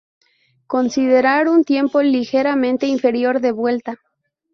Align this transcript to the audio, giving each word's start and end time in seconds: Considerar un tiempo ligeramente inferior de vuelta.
Considerar 0.65 1.47
un 1.47 1.63
tiempo 1.63 2.01
ligeramente 2.01 2.87
inferior 2.87 3.39
de 3.39 3.51
vuelta. 3.51 3.99